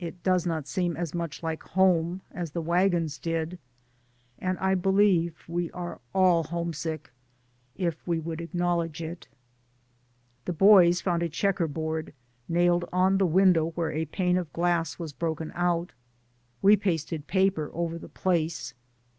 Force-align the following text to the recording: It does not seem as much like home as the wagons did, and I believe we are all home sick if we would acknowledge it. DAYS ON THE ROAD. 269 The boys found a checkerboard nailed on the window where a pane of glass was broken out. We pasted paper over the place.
It 0.00 0.22
does 0.22 0.46
not 0.46 0.66
seem 0.66 0.96
as 0.96 1.12
much 1.12 1.42
like 1.42 1.62
home 1.62 2.22
as 2.30 2.52
the 2.52 2.62
wagons 2.62 3.18
did, 3.18 3.58
and 4.38 4.56
I 4.60 4.74
believe 4.74 5.44
we 5.46 5.70
are 5.72 6.00
all 6.14 6.44
home 6.44 6.72
sick 6.72 7.10
if 7.76 7.96
we 8.06 8.18
would 8.18 8.40
acknowledge 8.40 9.02
it. 9.02 9.28
DAYS 10.46 10.46
ON 10.46 10.46
THE 10.46 10.52
ROAD. 10.52 10.56
269 10.58 10.84
The 10.86 10.92
boys 10.94 11.00
found 11.02 11.22
a 11.22 11.28
checkerboard 11.28 12.14
nailed 12.48 12.88
on 12.94 13.18
the 13.18 13.26
window 13.26 13.72
where 13.72 13.92
a 13.92 14.06
pane 14.06 14.38
of 14.38 14.50
glass 14.54 14.98
was 14.98 15.12
broken 15.12 15.52
out. 15.54 15.92
We 16.62 16.74
pasted 16.74 17.26
paper 17.26 17.70
over 17.74 17.98
the 17.98 18.08
place. 18.08 18.72